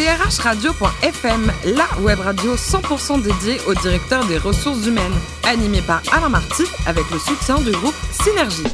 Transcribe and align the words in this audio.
drhradio.fm, 0.00 1.52
la 1.76 2.00
web 2.00 2.20
radio 2.20 2.54
100% 2.54 3.22
dédiée 3.22 3.58
au 3.66 3.74
directeur 3.74 4.24
des 4.24 4.38
ressources 4.38 4.86
humaines, 4.86 5.12
animée 5.46 5.82
par 5.82 6.00
Alain 6.10 6.30
Marty 6.30 6.62
avec 6.86 7.04
le 7.10 7.18
soutien 7.18 7.60
du 7.60 7.70
groupe 7.70 7.94
Synergie. 8.10 8.64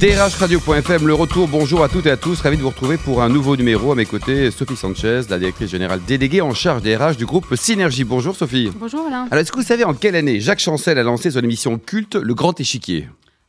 DRHradio.fm, 0.00 1.06
le 1.06 1.14
retour, 1.14 1.46
bonjour 1.46 1.84
à 1.84 1.88
toutes 1.88 2.06
et 2.06 2.10
à 2.10 2.16
tous, 2.16 2.40
ravi 2.40 2.56
de 2.56 2.62
vous 2.62 2.70
retrouver 2.70 2.96
pour 2.96 3.22
un 3.22 3.28
nouveau 3.28 3.56
numéro. 3.56 3.92
À 3.92 3.94
mes 3.94 4.06
côtés, 4.06 4.50
Sophie 4.50 4.76
Sanchez, 4.76 5.20
la 5.30 5.38
directrice 5.38 5.70
générale 5.70 6.00
déléguée 6.04 6.40
en 6.40 6.52
charge 6.52 6.82
des 6.82 6.96
RH 6.96 7.16
du 7.16 7.26
groupe 7.26 7.54
Synergie. 7.54 8.02
Bonjour 8.02 8.34
Sophie. 8.34 8.72
Bonjour 8.76 9.06
Alain. 9.06 9.28
Alors 9.30 9.42
est-ce 9.42 9.52
que 9.52 9.58
vous 9.58 9.66
savez 9.66 9.84
en 9.84 9.94
quelle 9.94 10.16
année 10.16 10.40
Jacques 10.40 10.58
Chancel 10.58 10.98
a 10.98 11.04
lancé 11.04 11.30
son 11.30 11.40
émission 11.42 11.78
culte 11.78 12.16
Le 12.16 12.34
Grand 12.34 12.58
Échiquier? 12.58 13.08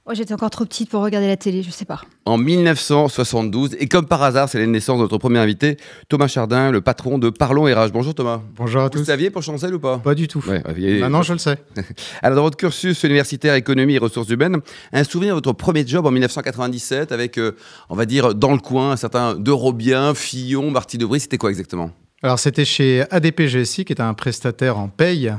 Oh, 0.09 0.13
J'étais 0.13 0.33
encore 0.33 0.49
trop 0.49 0.63
petite 0.63 0.89
pour 0.89 1.01
regarder 1.03 1.27
la 1.27 1.35
télé, 1.35 1.63
je 1.63 1.69
sais 1.69 1.83
pas. 1.83 1.99
En 2.23 2.37
1972, 2.37 3.75
et 3.77 3.87
comme 3.89 4.05
par 4.05 4.23
hasard, 4.23 4.47
c'est 4.47 4.57
la 4.57 4.65
naissance 4.65 4.97
de 4.99 5.01
notre 5.01 5.17
premier 5.17 5.39
invité, 5.39 5.75
Thomas 6.07 6.27
Chardin, 6.27 6.71
le 6.71 6.79
patron 6.79 7.17
de 7.17 7.29
Parlons 7.29 7.65
RH. 7.65 7.91
Bonjour 7.91 8.15
Thomas. 8.15 8.39
Bonjour 8.55 8.81
à 8.81 8.83
Vous 8.85 8.89
tous. 8.91 9.03
saviez 9.03 9.29
pour 9.31 9.43
Chancel 9.43 9.75
ou 9.75 9.79
pas? 9.79 9.97
Pas 9.97 10.15
du 10.15 10.29
tout. 10.29 10.41
Ouais, 10.47 10.63
Maintenant, 11.01 11.23
je 11.23 11.33
le 11.33 11.39
sais. 11.39 11.57
Alors, 12.21 12.37
dans 12.37 12.43
votre 12.43 12.55
cursus 12.55 13.03
universitaire 13.03 13.53
économie 13.55 13.95
et 13.95 13.97
ressources 13.97 14.29
humaines, 14.29 14.57
un 14.93 15.03
souvenir 15.03 15.33
de 15.33 15.39
votre 15.45 15.51
premier 15.51 15.85
job 15.85 16.05
en 16.05 16.11
1997 16.11 17.11
avec, 17.11 17.37
euh, 17.37 17.57
on 17.89 17.95
va 17.95 18.05
dire, 18.05 18.33
dans 18.33 18.53
le 18.53 18.59
coin, 18.59 18.91
un 18.91 18.97
certain 18.97 19.35
De 19.35 19.51
Robien, 19.51 20.13
Fillon, 20.13 20.71
Marty 20.71 20.97
Debris, 20.97 21.19
c'était 21.19 21.37
quoi 21.37 21.49
exactement? 21.49 21.91
Alors, 22.23 22.39
c'était 22.39 22.65
chez 22.65 23.03
ADP 23.11 23.41
GSI, 23.47 23.83
qui 23.83 23.91
est 23.91 24.01
un 24.01 24.13
prestataire 24.13 24.77
en 24.79 24.87
paye. 24.87 25.33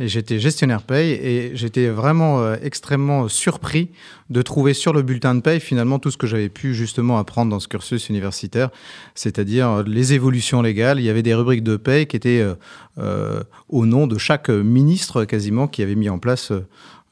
Et 0.00 0.08
j'étais 0.08 0.38
gestionnaire 0.40 0.82
paye. 0.82 1.10
Et 1.12 1.52
j'étais 1.54 1.88
vraiment 1.88 2.40
euh, 2.40 2.56
extrêmement 2.62 3.28
surpris 3.28 3.90
de 4.30 4.40
trouver 4.42 4.72
sur 4.74 4.92
le 4.92 5.02
bulletin 5.02 5.34
de 5.34 5.40
paye, 5.40 5.60
finalement, 5.60 5.98
tout 5.98 6.10
ce 6.10 6.16
que 6.16 6.26
j'avais 6.26 6.48
pu 6.48 6.74
justement 6.74 7.18
apprendre 7.18 7.50
dans 7.50 7.60
ce 7.60 7.68
cursus 7.68 8.08
universitaire, 8.08 8.70
c'est-à-dire 9.14 9.82
les 9.86 10.12
évolutions 10.14 10.62
légales. 10.62 10.98
Il 11.00 11.04
y 11.04 11.10
avait 11.10 11.22
des 11.22 11.34
rubriques 11.34 11.62
de 11.62 11.76
paye 11.76 12.06
qui 12.06 12.16
étaient 12.16 12.40
euh, 12.40 12.54
euh, 12.98 13.42
au 13.68 13.84
nom 13.86 14.06
de 14.06 14.16
chaque 14.18 14.48
ministre, 14.48 15.24
quasiment, 15.24 15.68
qui 15.68 15.82
avait 15.82 15.94
mis 15.96 16.08
en 16.08 16.18
place. 16.18 16.50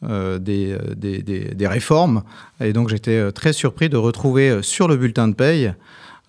euh, 0.05 0.39
des, 0.39 0.77
des, 0.97 1.23
des- 1.25 1.55
des 1.57 1.67
réformes. 1.67 2.23
Et 2.61 2.73
donc 2.73 2.89
j'étais 2.89 3.17
euh, 3.19 3.33
très 3.33 3.53
surpris 3.53 3.89
de 3.89 3.97
retrouver 3.97 4.61
sur 4.63 4.87
le 4.87 4.97
bulletin 4.97 5.27
de 5.27 5.35
paye 5.35 5.75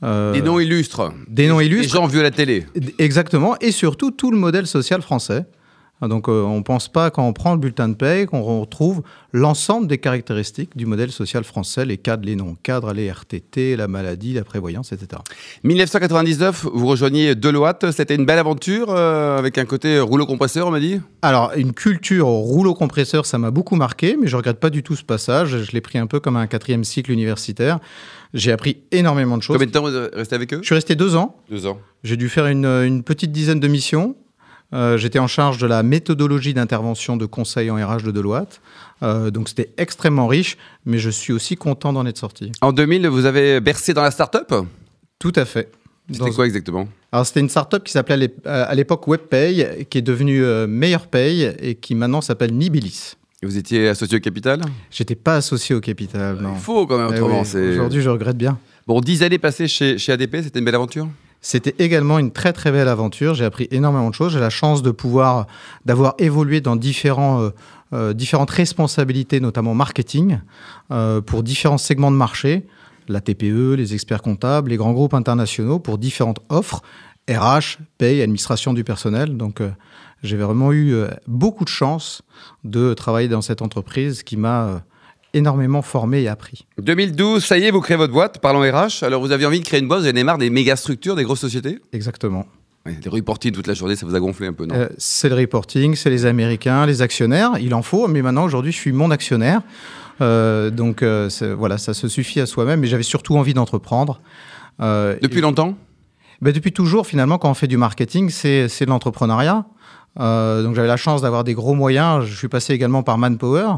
euh, 0.02 0.34
Des 0.34 0.42
noms 0.42 0.60
illustres. 0.60 1.14
des 1.28 1.48
noms 1.48 1.60
Des 1.60 1.68
illustres. 1.68 1.94
gens 1.94 2.08
vus 2.08 2.20
à 2.20 2.24
la 2.24 2.32
télé. 2.32 2.66
Exactement, 2.98 3.56
et 3.62 3.72
surtout 3.72 4.10
tout 4.10 4.32
le 4.32 4.38
modèle 4.38 4.66
social 4.66 5.04
français. 5.04 5.46
Donc 6.08 6.30
euh, 6.30 6.44
on 6.44 6.58
ne 6.58 6.64
pense 6.64 6.88
pas 6.88 7.10
quand 7.12 7.28
on 7.28 7.34
prend 7.34 7.54
le 7.54 7.60
bulletin 7.60 7.90
de 7.90 7.96
paye 7.96 8.26
qu'on 8.26 8.42
retrouve 8.62 9.02
l'ensemble 9.34 9.88
des 9.88 9.98
caractéristiques 9.98 10.78
du 10.78 10.86
modèle 10.86 11.12
social 11.12 11.44
français, 11.44 11.86
les 11.86 11.98
cadres, 11.98 12.26
les 12.26 12.36
non-cadres, 12.36 12.94
les 12.94 13.12
RTT, 13.12 13.76
la 13.76 13.88
maladie, 13.88 14.34
la 14.34 14.44
prévoyance, 14.44 14.94
etc. 14.94 15.22
1999, 15.64 16.68
vous 16.74 16.88
rejoignez 16.88 17.36
Deloitte. 17.36 17.92
C'était 17.92 18.16
une 18.16 18.26
belle 18.26 18.40
aventure 18.40 18.88
euh, 18.90 19.38
avec 19.38 19.58
un 19.58 19.66
côté 19.66 20.00
rouleau 20.00 20.26
compresseur, 20.26 20.68
on 20.68 20.72
m'a 20.72 20.80
dit? 20.80 21.02
Alors 21.22 21.52
une 21.56 21.74
culture 21.74 22.28
au 22.28 22.40
rouleau 22.40 22.74
compresseur, 22.74 23.26
ça 23.26 23.38
m'a 23.38 23.52
beaucoup 23.52 23.76
marqué, 23.76 24.18
mais 24.20 24.28
je 24.28 24.38
regrette 24.38 24.60
pas 24.60 24.70
du 24.70 24.84
tout 24.84 24.96
ce 24.96 25.04
passage. 25.04 25.64
Je 25.64 25.72
l'ai 25.74 25.82
pris 25.82 25.98
un 25.98 26.08
peu 26.08 26.20
comme 26.20 26.38
un 26.38 26.48
quatrième 26.48 26.84
cycle 26.86 27.12
universitaire. 27.12 27.80
J'ai 28.34 28.52
appris 28.52 28.84
énormément 28.92 29.38
de 29.38 29.44
choses. 29.44 29.56
Combien 29.56 29.68
de 29.68 29.72
temps 29.72 29.82
vous 29.82 30.18
resté 30.18 30.36
avec 30.36 30.54
eux? 30.54 30.60
Je 30.62 30.66
suis 30.66 30.76
resté 30.76 30.96
deux 30.96 31.16
ans. 31.16 31.36
Deux 31.50 31.66
ans. 31.66 31.80
J'ai 32.04 32.16
dû 32.16 32.30
faire 32.30 32.46
une, 32.46 32.66
une 32.66 33.04
petite 33.04 33.32
dizaine 33.32 33.60
de 33.60 33.68
missions. 33.68 34.16
Euh, 34.74 34.98
J'étais 34.98 35.20
en 35.20 35.28
charge 35.28 35.58
de 35.58 35.66
la 35.68 35.82
méthodologie 35.84 36.54
d'intervention 36.54 37.18
de 37.18 37.26
conseil 37.26 37.72
en 37.72 37.76
RH 37.76 38.04
de 38.04 38.12
Deloitte. 38.12 38.62
Euh, 39.02 39.32
donc 39.32 39.50
c'était 39.50 39.72
extrêmement 39.78 40.28
riche, 40.28 40.58
mais 40.86 40.98
je 41.00 41.10
suis 41.10 41.34
aussi 41.34 41.56
content 41.56 41.94
d'en 41.94 42.06
être 42.06 42.18
sorti. 42.18 42.52
En 42.62 42.72
2000, 42.72 43.08
vous 43.08 43.26
avez 43.26 43.60
bercé 43.62 43.94
dans 43.94 44.04
la 44.04 44.12
start-up? 44.12 44.54
Tout 45.18 45.34
à 45.36 45.46
fait. 45.46 45.72
C'était 46.12 46.26
Dans- 46.26 46.32
quoi 46.32 46.46
exactement? 46.46 46.88
Alors 47.12 47.26
c'était 47.26 47.40
une 47.40 47.50
start-up 47.50 47.84
qui 47.84 47.92
s'appelait 47.92 48.32
à 48.46 48.64
à 48.64 48.76
l'époque 48.76 49.08
WebPay, 49.08 49.88
qui 49.90 49.98
est 49.98 50.02
devenue 50.04 50.44
euh, 50.44 50.68
Meilleur 50.68 51.08
Pay 51.08 51.56
et 51.60 51.76
qui 51.76 51.96
maintenant 51.96 52.22
s'appelle 52.22 52.54
Nibilis. 52.54 53.14
Et 53.42 53.46
Vous 53.46 53.58
étiez 53.58 53.88
associé 53.88 54.18
au 54.18 54.20
capital? 54.20 54.62
J'étais 54.92 55.16
pas 55.16 55.36
associé 55.38 55.74
au 55.74 55.80
capital, 55.82 56.38
non. 56.42 56.54
Il 56.56 56.60
faut 56.60 56.86
quand 56.86 56.98
même, 56.98 57.10
Eh 57.16 57.20
autrement. 57.22 57.44
oui, 57.54 57.70
Aujourd'hui, 57.72 58.02
je 58.02 58.10
regrette 58.10 58.38
bien. 58.38 58.58
Bon, 58.86 59.00
10 59.02 59.24
années 59.24 59.38
passées 59.38 59.68
chez, 59.68 59.98
chez 59.98 60.12
ADP, 60.12 60.38
c'était 60.44 60.60
une 60.60 60.66
belle 60.66 60.76
aventure? 60.76 61.08
C'était 61.42 61.76
également 61.80 62.20
une 62.20 62.32
très 62.32 62.52
très 62.54 62.72
belle 62.72 62.88
aventure. 62.88 63.34
J'ai 63.34 63.46
appris 63.46 63.68
énormément 63.72 64.10
de 64.10 64.16
choses. 64.16 64.34
J'ai 64.34 64.40
la 64.40 64.50
chance 64.50 64.82
de 64.82 64.92
pouvoir 64.92 65.48
d'avoir 65.86 66.16
évolué 66.18 66.60
dans 66.60 66.76
différents, 66.76 67.42
euh, 67.42 67.50
euh, 67.94 68.14
différentes 68.14 68.50
responsabilités, 68.50 69.40
notamment 69.40 69.74
marketing, 69.74 70.40
euh, 70.92 71.22
pour 71.22 71.44
différents 71.44 71.78
segments 71.78 72.12
de 72.12 72.18
marché, 72.18 72.68
la 73.08 73.22
TPE, 73.22 73.76
les 73.76 73.94
experts 73.94 74.22
comptables, 74.22 74.70
les 74.70 74.78
grands 74.78 74.92
groupes 74.92 75.14
internationaux, 75.14 75.80
pour 75.80 75.98
différentes 75.98 76.40
offres, 76.50 76.82
RH, 77.30 77.78
paye, 77.98 78.22
administration 78.22 78.74
du 78.74 78.84
personnel. 78.84 79.38
Donc 79.38 79.62
euh, 79.62 79.72
j'ai 80.24 80.38
vraiment 80.38 80.72
eu 80.72 80.94
euh, 80.94 81.10
beaucoup 81.28 81.64
de 81.64 81.70
chance 81.70 82.22
de 82.64 82.94
travailler 82.94 83.28
dans 83.28 83.42
cette 83.42 83.62
entreprise 83.62 84.24
qui 84.24 84.38
m'a 84.38 84.64
euh, 84.64 84.80
énormément 85.34 85.82
formé 85.82 86.22
et 86.24 86.28
appris. 86.28 86.66
2012, 86.82 87.44
ça 87.46 87.58
y 87.58 87.64
est, 87.66 87.72
vous 87.72 87.82
créez 87.82 87.98
votre 87.98 88.14
boîte, 88.14 88.40
parlons 88.40 88.62
RH. 88.62 89.04
Alors, 89.04 89.22
vous 89.22 89.32
aviez 89.32 89.46
envie 89.46 89.60
de 89.60 89.66
créer 89.66 89.80
une 89.80 89.88
boîte, 89.88 90.02
vous 90.02 90.08
avez 90.08 90.24
marre 90.24 90.38
des 90.38 90.50
méga 90.50 90.76
structures, 90.76 91.16
des 91.16 91.24
grosses 91.24 91.40
sociétés? 91.42 91.80
Exactement. 91.94 92.46
Des 92.86 93.10
reporting 93.10 93.52
toute 93.52 93.68
la 93.68 93.74
journée, 93.76 93.96
ça 93.96 94.06
vous 94.06 94.16
a 94.16 94.20
gonflé 94.20 94.48
un 94.48 94.54
peu, 94.54 94.66
non? 94.66 94.74
Euh, 94.74 94.88
c'est 94.98 95.30
le 95.30 95.36
reporting, 95.36 95.96
c'est 95.96 96.10
les 96.10 96.26
Américains, 96.26 96.86
les 96.86 97.02
actionnaires. 97.02 97.52
Il 97.60 97.74
en 97.76 97.84
faut, 97.84 98.08
mais 98.08 98.22
maintenant, 98.22 98.46
aujourd'hui, 98.46 98.72
je 98.72 98.78
suis 98.78 98.92
mon 98.92 99.12
actionnaire. 99.12 99.62
Euh, 100.22 100.70
donc, 100.72 101.04
euh, 101.04 101.30
voilà, 101.58 101.78
ça 101.78 101.94
se 101.94 102.08
suffit 102.08 102.40
à 102.40 102.46
soi-même. 102.46 102.80
Mais 102.80 102.88
j'avais 102.88 103.04
surtout 103.04 103.38
envie 103.38 103.54
d'entreprendre. 103.54 104.22
Depuis 104.80 105.38
et- 105.40 105.42
longtemps? 105.42 105.76
Ben, 106.42 106.54
Depuis 106.54 106.72
toujours, 106.72 107.06
finalement, 107.06 107.38
quand 107.38 107.52
on 107.52 107.54
fait 107.54 107.68
du 107.68 107.78
marketing, 107.78 108.30
c'est 108.30 108.86
l'entrepreneuriat. 108.88 109.66
Euh, 110.20 110.64
donc, 110.64 110.76
j'avais 110.76 110.88
la 110.88 110.98
chance 110.98 111.22
d'avoir 111.22 111.44
des 111.44 111.54
gros 111.54 111.74
moyens. 111.74 112.26
Je 112.26 112.36
suis 112.36 112.48
passé 112.48 112.74
également 112.74 113.04
par 113.04 113.18
Manpower. 113.18 113.76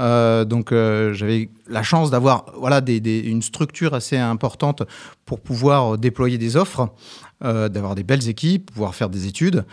Euh, 0.00 0.44
donc, 0.44 0.72
euh, 0.72 1.12
j'avais 1.12 1.50
la 1.68 1.82
chance 1.82 2.10
d'avoir 2.10 2.46
voilà, 2.56 2.80
une 2.88 3.42
structure 3.42 3.94
assez 3.94 4.16
importante 4.16 4.82
pour 5.24 5.40
pouvoir 5.40 5.98
déployer 5.98 6.38
des 6.38 6.56
offres, 6.56 6.88
d'avoir 7.42 7.94
des 7.94 8.04
belles 8.04 8.28
équipes, 8.28 8.70
pouvoir 8.72 8.94
faire 8.94 9.10
des 9.10 9.26
études. 9.26 9.64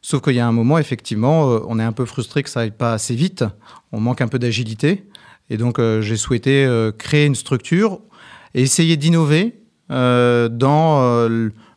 Sauf 0.00 0.22
qu'il 0.22 0.34
y 0.34 0.40
a 0.40 0.46
un 0.46 0.52
moment, 0.52 0.78
effectivement, 0.78 1.42
on 1.68 1.78
est 1.78 1.84
un 1.84 1.92
peu 1.92 2.06
frustré 2.06 2.42
que 2.42 2.48
ça 2.48 2.60
aille 2.60 2.70
pas 2.70 2.92
assez 2.92 3.14
vite. 3.14 3.44
On 3.92 4.00
manque 4.00 4.20
un 4.20 4.28
peu 4.28 4.38
d'agilité. 4.38 5.04
Et 5.50 5.56
donc, 5.56 5.80
j'ai 6.00 6.16
souhaité 6.16 6.90
créer 6.96 7.26
une 7.26 7.34
structure 7.34 8.00
et 8.54 8.62
essayer 8.62 8.96
d'innover 8.96 9.60
dans 9.90 11.28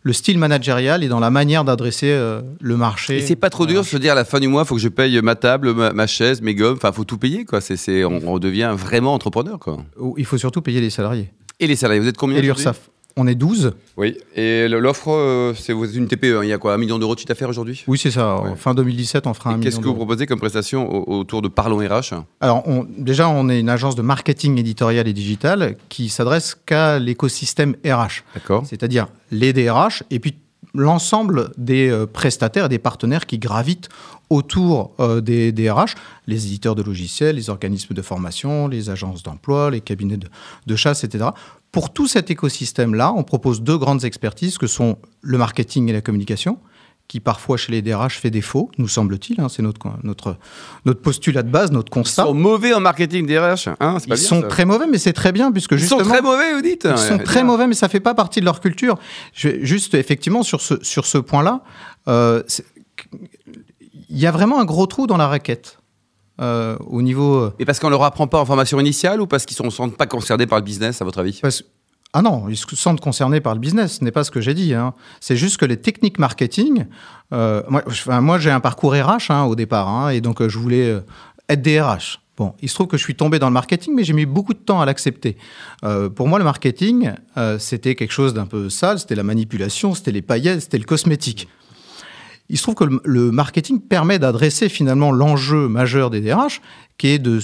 le- 0.04 0.10
le 0.10 0.14
style 0.14 0.38
managérial 0.38 1.04
et 1.04 1.08
dans 1.08 1.20
la 1.20 1.30
manière 1.30 1.64
d'adresser 1.64 2.10
euh, 2.12 2.42
le 2.60 2.76
marché. 2.78 3.18
Et 3.18 3.22
c'est 3.22 3.36
pas 3.36 3.50
trop 3.50 3.66
dur 3.66 3.82
de 3.82 3.86
se 3.88 3.98
dire 3.98 4.14
à 4.14 4.16
la 4.16 4.26
fin 4.26 4.40
du 4.40 4.48
mois, 4.48 4.64
il 4.64 4.68
faut 4.68 4.76
que 4.76 4.82
je 4.82 4.88
paye 4.90 5.22
ma 5.22 5.36
table, 5.36 5.74
ma, 5.74 5.94
ma 5.94 6.08
chaise, 6.08 6.42
mes 6.42 6.56
gommes, 6.56 6.76
enfin, 6.78 6.92
faut 6.92 7.04
tout 7.06 7.18
payer, 7.18 7.46
quoi. 7.46 7.62
C'est, 7.62 7.78
c'est, 7.78 8.04
on, 8.04 8.20
on 8.26 8.40
devient 8.40 8.74
vraiment 8.76 9.14
entrepreneur, 9.14 9.60
quoi. 9.60 9.78
Il 10.18 10.26
faut 10.26 10.38
surtout 10.38 10.62
payer 10.62 10.82
les 10.82 10.90
salariés. 10.90 11.30
Et 11.60 11.68
les 11.68 11.76
salariés, 11.76 12.02
vous 12.02 12.08
êtes 12.08 12.18
combien 12.18 12.38
Et 12.38 12.42
l'URSSAF. 12.42 12.90
On 13.18 13.28
est 13.28 13.36
12. 13.36 13.74
Oui. 13.98 14.18
Et 14.36 14.68
l'offre, 14.68 15.10
euh, 15.12 15.54
c'est 15.54 15.74
une 15.74 16.08
TPE, 16.08 16.38
hein, 16.38 16.44
il 16.44 16.50
y 16.50 16.54
a 16.54 16.58
quoi 16.58 16.74
Un 16.74 16.78
million 16.78 16.98
d'euros 16.98 17.14
de 17.14 17.20
chiffre 17.20 17.28
d'affaires 17.28 17.50
aujourd'hui? 17.50 17.84
Oui, 17.88 17.98
c'est 17.98 18.12
ça. 18.12 18.42
Ouais. 18.42 18.56
Fin 18.56 18.74
2017, 18.74 19.28
on 19.28 19.34
fera 19.34 19.52
un 19.52 19.60
Qu'est-ce 19.60 19.80
que 19.80 19.86
vous 19.86 19.94
proposez 19.96 20.26
comme 20.26 20.40
prestation 20.40 20.90
au- 20.90 21.20
autour 21.20 21.42
de 21.42 21.48
Parlons 21.48 21.78
RH 21.80 22.14
Alors, 22.40 22.68
on- 22.68 22.86
déjà, 22.98 23.28
on 23.30 23.50
est 23.50 23.60
une 23.60 23.70
agence 23.70 23.96
de 23.96 24.02
marketing 24.02 24.58
éditorial 24.60 25.08
et 25.08 25.14
digital 25.14 25.76
qui 25.90 26.10
s'adresse 26.10 26.56
qu'à 26.66 27.00
l'écosystème 27.00 27.76
RH, 27.86 28.24
D'accord. 28.34 28.66
c'est-à-dire 28.66 29.08
les 29.32 29.54
DRH 29.54 30.04
et 30.10 30.20
puis 30.20 30.36
l'ensemble 30.74 31.52
des 31.58 31.90
euh, 31.90 32.06
prestataires 32.06 32.66
et 32.66 32.70
des 32.70 32.80
partenaires 32.80 33.26
qui 33.26 33.40
gravitent 33.40 33.90
autour 34.30 34.94
euh, 35.00 35.20
des 35.20 35.52
DRH, 35.52 35.96
les 36.28 36.46
éditeurs 36.48 36.76
de 36.76 36.82
logiciels, 36.82 37.36
les 37.36 37.50
organismes 37.50 37.94
de 37.94 38.02
formation, 38.02 38.68
les 38.68 38.90
agences 38.90 39.24
d'emploi, 39.24 39.70
les 39.72 39.82
cabinets 39.82 40.18
de, 40.18 40.28
de 40.66 40.76
chasse, 40.76 41.04
etc. 41.04 41.30
Pour 41.72 41.92
tout 41.92 42.08
cet 42.08 42.32
écosystème-là, 42.32 43.14
on 43.16 43.24
propose 43.24 43.62
deux 43.62 43.78
grandes 43.78 44.06
expertises 44.06 44.58
que 44.58 44.68
sont 44.68 44.98
le 45.22 45.38
marketing 45.38 45.90
et 45.90 45.94
la 45.94 46.02
communication, 46.02 46.58
qui 47.12 47.20
parfois 47.20 47.58
chez 47.58 47.74
les 47.74 47.82
DRH 47.82 48.20
fait 48.20 48.30
défaut, 48.30 48.72
nous 48.78 48.88
semble-t-il. 48.88 49.41
hein, 49.41 49.50
c'est 49.50 49.62
notre, 49.62 49.85
notre, 50.03 50.38
notre 50.85 51.02
postulat 51.02 51.44
de 51.44 51.50
base, 51.50 51.70
notre 51.70 51.90
Ils 51.91 51.96
constat. 52.00 52.24
sont 52.24 52.34
mauvais 52.34 52.74
en 52.74 52.80
marketing 52.80 53.26
des 53.26 53.38
RH, 53.38 53.68
hein 53.82 53.97
Ils 54.00 54.06
bien, 54.06 54.16
sont 54.16 54.40
ça 54.44 54.47
très 54.47 54.64
mauvais, 54.64 54.85
mais 54.88 54.97
c'est 54.97 55.12
très 55.12 55.34
bien, 55.34 55.52
puisque 55.52 55.74
Ils 55.74 55.80
justement... 55.80 56.06
sont 56.06 56.09
très 56.09 56.22
mauvais, 56.22 56.53
vous 56.53 56.62
dites 56.62 56.88
Ils 56.90 56.97
sont 56.97 57.18
Ouais, 57.18 57.24
très 57.24 57.44
mauvais, 57.44 57.68
mais 57.68 57.74
ça 57.74 57.90
fait 57.90 58.00
pas 58.00 58.14
partie 58.14 58.40
de 58.40 58.46
leur 58.46 58.62
culture. 58.62 58.97
Je 59.34 59.50
juste, 59.62 59.94
effectivement, 59.94 60.41
sur 60.41 60.62
ce, 60.62 60.76
sur 60.84 61.06
ce 61.06 61.18
point-là, 61.18 61.64
euh, 62.08 62.44
il 64.09 64.18
y 64.18 64.26
a 64.26 64.32
vraiment 64.32 64.62
un 64.62 64.66
gros 64.66 64.85
trou 64.85 65.06
dans 65.06 65.18
la 65.18 65.28
raquette. 65.28 65.80
euh, 66.40 66.78
au 66.88 67.02
niveau... 67.02 67.52
Et 67.59 67.66
parce 67.66 67.80
qu'on 67.82 67.90
leur 67.90 68.03
apprend 68.03 68.28
pas 68.28 68.40
en 68.40 68.46
formation 68.46 68.80
initiale 68.80 69.20
ou 69.20 69.28
parce 69.28 69.46
qu'ils 69.46 69.64
ne 69.66 69.70
sont 69.70 69.90
pas 69.90 70.08
concernés 70.08 70.47
par 70.47 70.59
le 70.59 70.64
business, 70.64 71.02
à 71.02 71.06
votre 71.06 71.20
avis? 71.20 71.40
Parce- 71.41 71.64
ah 72.13 72.22
non, 72.22 72.49
ils 72.49 72.58
se 72.58 72.75
sentent 72.75 72.99
concernés 72.99 73.40
par 73.40 73.53
le 73.53 73.59
business, 73.59 73.99
ce 73.99 74.03
n'est 74.03 74.11
pas 74.11 74.23
ce 74.23 74.31
que 74.31 74.41
j'ai 74.41 74.53
dit. 74.53 74.73
hein. 74.73 74.93
C'est 75.22 75.37
juste 75.37 75.58
que 75.58 75.66
les 75.66 75.78
techniques 75.78 76.19
marketing... 76.19 76.85
euh, 77.31 77.63
moi, 78.08 78.37
j'ai 78.37 78.52
un 78.52 78.59
parcours 78.59 78.93
RH 78.93 79.29
hein, 79.31 79.43
au 79.43 79.55
départ, 79.55 79.87
hein, 79.87 80.09
et 80.09 80.19
donc 80.19 80.41
euh, 80.41 80.49
je 80.49 80.58
voulais 80.58 80.90
euh, 80.90 81.02
être 81.47 81.61
DRH. 81.61 82.19
Bon, 82.35 82.53
il 82.61 82.69
se 82.69 82.73
trouve 82.73 82.87
que 82.87 82.97
je 82.97 83.03
suis 83.03 83.16
tombé 83.16 83.40
dans 83.40 83.47
le 83.47 83.53
marketing, 83.53 83.93
mais 83.96 84.03
j'ai 84.03 84.13
mis 84.13 84.25
beaucoup 84.25 84.53
de 84.53 84.59
temps 84.59 84.81
à 84.81 84.85
l'accepter. 84.85 85.37
Pour 86.16 86.28
moi, 86.28 86.40
le 86.40 86.46
marketing, 86.46 87.11
c'était 87.59 87.93
quelque 87.93 88.13
chose 88.13 88.34
d'un 88.34 88.47
peu 88.47 88.69
sale, 88.69 88.97
c'était 88.97 89.16
la 89.16 89.22
manipulation, 89.22 89.93
c'était 89.93 90.13
les 90.13 90.23
paillettes, 90.23 90.61
c'était 90.61 90.79
le 90.79 90.85
cosmétique. 90.85 91.49
Il 92.49 92.58
se 92.58 92.63
trouve 92.63 92.75
que 92.75 92.85
le, 93.03 93.31
marketing 93.31 93.79
permet 93.79 94.17
d'adresser 94.17 94.69
finalement 94.69 95.11
l'enjeu 95.11 95.67
majeur 95.67 96.09
des 96.09 96.22
DRH, 96.22 96.61
qui 96.97 97.09
est 97.09 97.19
de, 97.19 97.40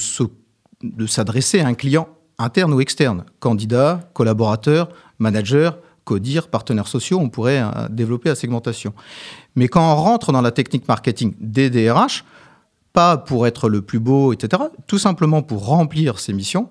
de 0.82 1.06
s'adresser 1.06 1.60
à 1.60 1.68
un 1.68 1.76
client 1.76 2.08
interne 2.40 2.74
ou 2.74 2.82
externe, 2.82 3.26
candidat, 3.40 4.10
collaborateur, 4.14 4.90
manager, 5.20 5.78
codir, 6.04 6.48
partenaires 6.48 6.88
sociaux, 6.88 7.20
on 7.20 7.30
pourrait 7.30 7.62
euh, 7.62 7.88
développer 7.90 8.30
la 8.30 8.36
segmentation. 8.36 8.94
Mais 9.56 9.68
quand 9.68 9.92
on 9.92 9.96
rentre 9.96 10.32
dans 10.32 10.42
la 10.42 10.52
technique 10.52 10.88
marketing 10.88 11.34
des 11.40 11.70
DRH, 11.70 12.24
pas 12.94 13.18
pour 13.18 13.46
être 13.46 13.70
le 13.70 13.82
plus 13.82 14.00
beau, 14.00 14.34
etc., 14.34 14.64
tout 14.88 14.98
simplement 14.98 15.42
pour 15.42 15.66
remplir 15.66 16.20
ses 16.20 16.34
missions, 16.34 16.70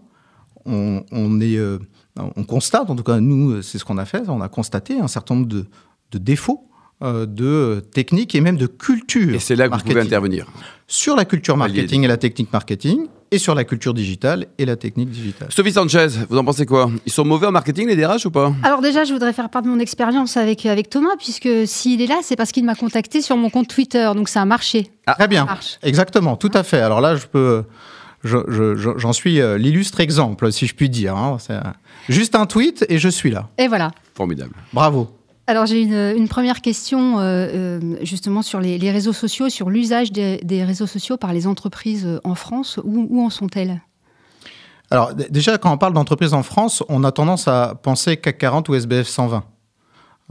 on, 0.65 1.05
on 1.13 1.41
est, 1.41 1.57
euh, 1.57 1.79
on 2.17 2.45
constate, 2.45 2.89
en 2.91 2.97
tout 2.97 3.03
cas 3.03 3.21
nous, 3.21 3.63
c'est 3.63 3.79
ce 3.79 3.85
qu'on 3.85 3.99
a 3.99 4.05
fait, 4.05 4.29
on 4.29 4.41
a 4.41 4.49
constaté 4.49 4.99
un 4.99 5.09
certain 5.09 5.35
nombre 5.35 5.49
de, 5.49 5.67
de 6.13 6.19
défauts 6.19 6.67
euh, 7.03 7.27
de 7.27 7.85
techniques 7.93 8.35
et 8.35 8.41
même 8.41 8.57
de 8.57 8.67
culture. 8.67 9.35
Et 9.35 9.39
c'est 9.39 9.55
là 9.55 9.69
que 9.69 9.75
vous 9.75 9.81
pouvez 9.81 9.95
marketing. 9.95 10.15
intervenir. 10.15 10.47
Sur 10.89 11.17
la 11.17 11.25
culture 11.25 11.57
marketing 11.57 12.05
et 12.05 12.07
la 12.09 12.17
technique 12.17 12.53
marketing, 12.53 13.07
et 13.33 13.39
sur 13.39 13.57
la 13.57 13.65
culture 13.65 13.93
digitale 13.93 14.47
et 14.57 14.65
la 14.65 14.77
technique 14.77 15.11
digitale. 15.11 15.49
Sophie 15.51 15.73
Sanchez, 15.73 16.07
vous 16.31 16.39
en 16.39 16.45
pensez 16.45 16.65
quoi? 16.65 16.89
Ils 17.05 17.11
sont 17.13 17.25
mauvais 17.25 17.49
en 17.49 17.51
marketing, 17.51 17.89
les 17.89 17.97
DRH 17.97 18.25
ou 18.27 18.31
pas? 18.31 18.53
Alors 18.63 18.81
déjà, 18.83 19.03
je 19.03 19.13
voudrais 19.13 19.33
faire 19.33 19.51
part 19.51 19.63
de 19.63 19.69
mon 19.69 19.81
expérience 19.81 20.37
avec, 20.37 20.65
avec 20.65 20.89
Thomas, 20.89 21.17
puisque 21.19 21.49
s'il 21.67 22.01
est 22.03 22.07
là, 22.07 22.21
c'est 22.23 22.37
parce 22.37 22.53
qu'il 22.53 22.65
m'a 22.65 22.77
contacté 22.77 23.21
sur 23.21 23.37
mon 23.37 23.51
compte 23.51 23.67
Twitter, 23.67 24.09
donc 24.15 24.29
ça 24.29 24.43
a 24.43 24.45
marché. 24.45 24.93
Très 25.19 25.27
bien, 25.27 25.45
exactement, 25.83 26.37
tout 26.37 26.53
à 26.55 26.63
fait. 26.63 26.79
Alors 26.81 27.01
là, 27.01 27.17
je 27.17 27.27
peux, 27.27 27.65
je- 28.23 28.39
je- 28.49 28.77
je- 28.77 28.97
j'en 28.97 29.13
suis 29.13 29.41
euh, 29.41 29.59
l'illustre 29.59 29.99
exemple, 29.99 30.53
si 30.53 30.69
je 30.69 30.75
puis 30.77 30.89
dire. 30.89 31.17
hein. 31.17 31.39
C'est, 31.41 31.55
euh, 31.55 31.61
juste 32.09 32.37
un 32.37 32.47
tweet 32.47 32.87
et 32.89 32.99
je 32.99 33.09
suis 33.09 33.33
là. 33.33 33.49
Et 33.59 33.67
voilà. 33.67 33.91
Formidable. 34.15 34.55
Bravo. 34.73 35.09
Alors 35.49 35.67
j'ai 35.67 35.83
une, 35.83 36.29
première 36.29 36.61
question 36.61 37.21
euh, 37.21 37.23
euh, 37.23 37.97
justement 38.03 38.43
sur 38.43 38.59
les, 38.59 38.91
réseaux 38.91 39.13
sociaux, 39.13 39.49
sur 39.49 39.71
l'usage 39.71 40.11
des, 40.11 40.65
réseaux 40.65 40.89
sociaux 40.89 41.17
par 41.17 41.33
les 41.33 41.47
entreprises 41.47 42.05
euh, 42.05 42.21
en 42.25 42.35
France. 42.35 42.81
Où, 42.83 43.25
en 43.25 43.31
sont-elles? 43.31 43.81
Alors 44.91 45.15
déjà, 45.15 45.57
quand 45.59 45.73
on 45.73 45.79
parle 45.79 45.93
d'entreprise 45.93 46.35
en 46.35 46.43
France, 46.43 46.83
on 46.89 47.05
a 47.05 47.13
tendance 47.13 47.47
à 47.47 47.75
penser 47.81 48.17
CAC 48.17 48.39
40 48.39 48.69
ou 48.69 48.75
SBF 48.75 49.07
120. 49.07 49.45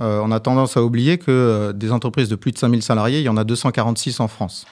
Euh, 0.01 0.19
on 0.21 0.31
a 0.31 0.41
tendance 0.41 0.75
à 0.75 0.83
oublier 0.83 1.17
que 1.17 1.71
des 1.73 1.94
entreprises 1.94 2.27
de 2.27 2.35
plus 2.35 2.51
de 2.51 2.57
5000 2.57 2.81
salariés, 2.81 3.19
il 3.19 3.25
y 3.25 3.29
en 3.29 3.38
a 3.38 3.45
246 3.45 4.19
en 4.19 4.27
France. 4.27 4.65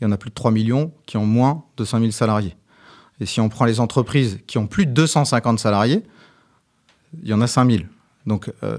Il 0.00 0.04
y 0.04 0.06
en 0.06 0.12
a 0.12 0.18
plus 0.18 0.30
de 0.30 0.34
3 0.34 0.50
millions 0.50 0.92
qui 1.06 1.16
ont 1.16 1.26
moins 1.26 1.64
de 1.78 1.84
5000 1.84 2.12
salariés. 2.12 2.54
Et 3.20 3.26
si 3.26 3.40
on 3.40 3.48
prend 3.48 3.64
les 3.64 3.80
entreprises 3.80 4.40
qui 4.46 4.58
ont 4.58 4.66
plus 4.66 4.84
de 4.84 4.92
250 4.92 5.58
salariés, 5.58 6.02
il 7.22 7.28
y 7.28 7.34
en 7.34 7.40
a 7.40 7.46
5000. 7.46 7.88
Donc, 8.30 8.52
euh, 8.62 8.78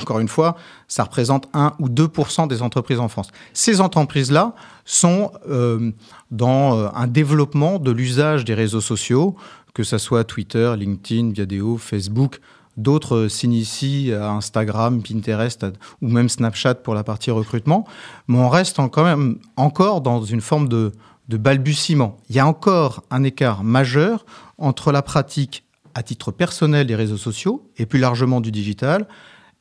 encore 0.00 0.20
une 0.20 0.28
fois, 0.36 0.56
ça 0.88 1.04
représente 1.04 1.48
1 1.52 1.74
ou 1.80 1.88
2% 1.90 2.46
des 2.48 2.62
entreprises 2.62 2.98
en 2.98 3.08
France. 3.08 3.28
Ces 3.52 3.82
entreprises-là 3.82 4.54
sont 4.86 5.32
euh, 5.50 5.92
dans 6.30 6.78
euh, 6.78 6.88
un 6.94 7.06
développement 7.06 7.78
de 7.78 7.90
l'usage 7.90 8.46
des 8.46 8.54
réseaux 8.54 8.80
sociaux, 8.80 9.36
que 9.74 9.82
ce 9.84 9.98
soit 9.98 10.24
Twitter, 10.24 10.72
LinkedIn, 10.78 11.32
Viadeo, 11.32 11.76
Facebook. 11.76 12.40
D'autres 12.78 13.28
s'initient 13.28 14.12
à 14.14 14.30
Instagram, 14.30 15.02
Pinterest 15.02 15.66
ou 16.00 16.08
même 16.08 16.30
Snapchat 16.30 16.76
pour 16.76 16.94
la 16.94 17.04
partie 17.04 17.30
recrutement. 17.30 17.86
Mais 18.28 18.38
on 18.38 18.48
reste 18.48 18.78
en- 18.78 18.88
quand 18.88 19.04
même 19.04 19.38
encore 19.56 20.00
dans 20.00 20.22
une 20.24 20.40
forme 20.40 20.68
de 20.70 20.92
balbutiement. 21.28 22.16
Il 22.30 22.36
y 22.36 22.38
a 22.38 22.46
encore 22.46 23.02
un 23.10 23.22
écart 23.24 23.62
majeur 23.62 24.24
entre 24.58 24.90
la 24.92 25.02
pratique 25.02 25.64
à 25.96 26.02
titre 26.02 26.30
personnel 26.30 26.86
des 26.86 26.94
réseaux 26.94 27.16
sociaux 27.16 27.70
et 27.78 27.86
plus 27.86 27.98
largement 27.98 28.42
du 28.42 28.50
digital 28.52 29.08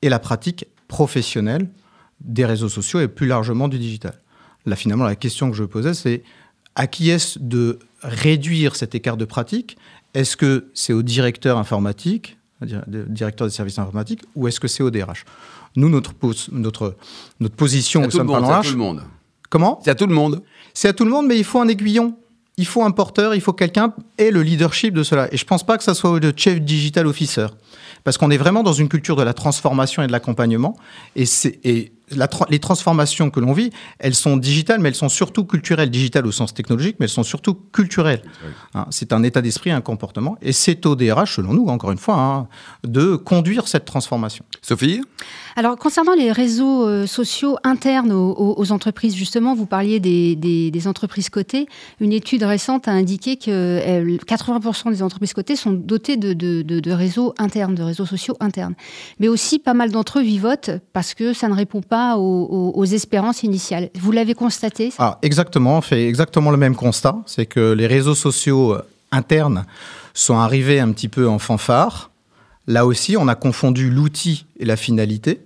et 0.01 0.09
la 0.09 0.19
pratique 0.19 0.65
professionnelle 0.89 1.69
des 2.19 2.45
réseaux 2.45 2.67
sociaux 2.67 2.99
et 2.99 3.07
plus 3.07 3.25
largement 3.25 3.69
du 3.69 3.79
digital. 3.79 4.19
Là, 4.65 4.75
finalement, 4.75 5.05
la 5.05 5.15
question 5.15 5.49
que 5.49 5.55
je 5.55 5.63
posais, 5.63 5.93
c'est 5.93 6.23
à 6.75 6.87
qui 6.87 7.09
est-ce 7.09 7.39
de 7.39 7.79
réduire 8.01 8.75
cet 8.75 8.95
écart 8.95 9.15
de 9.15 9.23
pratique? 9.23 9.77
Est-ce 10.13 10.35
que 10.35 10.67
c'est 10.73 10.91
au 10.91 11.03
directeur 11.03 11.57
informatique, 11.57 12.37
le 12.61 13.05
directeur 13.05 13.47
des 13.47 13.53
services 13.53 13.79
informatiques, 13.79 14.23
ou 14.35 14.47
est-ce 14.49 14.59
que 14.59 14.67
c'est 14.67 14.83
au 14.83 14.91
DRH 14.91 15.23
Nous, 15.77 15.87
notre, 15.87 16.13
pos- 16.13 16.49
notre, 16.51 16.97
notre 17.39 17.55
position 17.55 18.01
au 18.01 18.05
tout 18.07 18.17
sein 18.17 18.25
de 18.25 18.29
C'est 18.29 18.33
à 18.33 18.71
tout 18.71 18.71
le 18.71 18.77
monde. 18.77 19.03
Comment? 19.49 19.79
C'est 19.85 19.91
à 19.91 19.95
tout 19.95 20.07
le 20.07 20.13
monde. 20.13 20.41
c'est 20.73 20.87
à 20.89 20.93
tout 20.93 21.05
le 21.05 21.11
monde, 21.11 21.27
mais 21.27 21.37
il 21.37 21.45
faut 21.45 21.61
un 21.61 21.67
aiguillon. 21.69 22.17
Il 22.57 22.65
faut 22.65 22.83
un 22.83 22.91
porteur, 22.91 23.35
il 23.35 23.41
faut 23.41 23.53
quelqu'un 23.53 23.93
ait 24.17 24.31
le 24.31 24.41
leadership 24.41 24.93
de 24.93 25.03
cela. 25.03 25.27
Et 25.33 25.37
je 25.37 25.45
pense 25.45 25.65
pas 25.65 25.77
que 25.77 25.83
ça 25.83 25.93
soit 25.93 26.19
le 26.19 26.33
chief 26.35 26.61
digital 26.61 27.05
officer. 27.05 27.47
Parce 28.05 28.17
qu'on 28.17 28.31
est 28.31 28.37
vraiment 28.37 28.63
dans 28.63 28.73
une 28.73 28.87
culture 28.87 29.15
de 29.15 29.23
la 29.23 29.33
transformation 29.33 30.03
et 30.03 30.07
de 30.07 30.11
l'accompagnement. 30.11 30.77
Et, 31.15 31.25
et 31.63 31.91
la 32.11 32.27
tra- 32.27 32.45
les 32.49 32.59
transformations 32.59 33.29
que 33.29 33.39
l'on 33.39 33.53
vit, 33.53 33.71
elles 33.99 34.15
sont 34.15 34.37
digitales, 34.37 34.79
mais 34.79 34.89
elles 34.89 34.95
sont 34.95 35.09
surtout 35.09 35.45
culturelles. 35.45 35.89
Digitales 35.89 36.25
au 36.27 36.31
sens 36.31 36.53
technologique, 36.53 36.97
mais 36.99 37.05
elles 37.05 37.09
sont 37.09 37.23
surtout 37.23 37.55
culturelles. 37.73 38.21
Hein, 38.73 38.85
c'est 38.91 39.13
un 39.13 39.23
état 39.23 39.41
d'esprit, 39.41 39.71
un 39.71 39.81
comportement. 39.81 40.37
Et 40.41 40.51
c'est 40.51 40.85
au 40.85 40.95
DRH, 40.95 41.35
selon 41.37 41.53
nous, 41.53 41.65
encore 41.67 41.91
une 41.91 41.97
fois, 41.97 42.15
hein, 42.15 42.47
de 42.83 43.15
conduire 43.15 43.67
cette 43.67 43.85
transformation. 43.85 44.45
Sophie? 44.61 45.01
Alors, 45.55 45.77
concernant 45.77 46.13
les 46.13 46.31
réseaux 46.31 46.85
euh, 46.87 47.07
sociaux 47.07 47.57
internes 47.63 48.11
aux, 48.11 48.31
aux- 48.33 48.55
aux 48.61 48.71
entreprises, 48.71 49.15
justement, 49.15 49.55
vous 49.55 49.65
parliez 49.65 49.99
des, 49.99 50.35
des- 50.35 50.69
des 50.69 50.87
entreprises 50.87 51.29
cotées. 51.29 51.67
Une 51.99 52.11
étude 52.13 52.43
récente 52.43 52.87
a 52.87 52.91
indiqué 52.91 53.37
que 53.37 53.49
euh, 53.49 54.17
80% 54.27 54.91
des 54.91 55.01
entreprises 55.01 55.33
cotées 55.33 55.55
sont 55.55 55.71
dotées 55.71 56.17
de, 56.17 56.33
de- 56.33 56.61
de- 56.61 56.79
de 56.79 56.91
réseaux 56.91 57.33
internes, 57.39 57.73
de 57.73 57.83
réseaux 57.83 58.05
sociaux 58.05 58.35
internes. 58.41 58.75
Mais 59.19 59.27
aussi, 59.29 59.57
pas 59.59 59.73
mal 59.73 59.91
d'entre 59.91 60.19
eux 60.19 60.23
vivotent 60.23 60.71
parce 60.93 61.13
que 61.13 61.33
ça 61.33 61.47
ne 61.47 61.53
répond 61.55 61.81
pas 61.81 61.94
aux, 62.17 62.85
espérances 62.85 63.43
initiales. 63.43 63.89
Vous 63.95 64.11
l'avez 64.11 64.33
constaté 64.33 64.91
Ah, 64.99 65.17
exactement, 65.21 65.77
on 65.77 65.81
fait 65.81 66.07
exactement 66.07 66.51
le 66.51 66.57
même 66.57 66.75
constat. 66.75 67.17
C'est 67.25 67.45
que 67.45 67.73
les 67.73 67.87
réseaux 67.87 68.15
sociaux 68.15 68.73
euh, 68.73 68.85
internes 69.11 69.65
sont 70.13 70.37
arrivés 70.37 70.79
un 70.79 70.91
petit 70.91 71.09
peu 71.09 71.27
en 71.27 71.39
fanfare. 71.39 72.11
Là 72.67 72.85
aussi, 72.85 73.17
on 73.17 73.27
a 73.27 73.35
confondu 73.35 73.89
l'outil 73.89 74.45
et 74.59 74.65
la 74.65 74.75
finalité. 74.75 75.45